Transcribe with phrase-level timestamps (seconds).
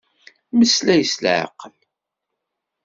[0.57, 1.73] Meslay s leɛqel.